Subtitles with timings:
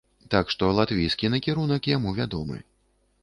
[0.33, 2.57] Так што латвійскі накірунак яму вядомы.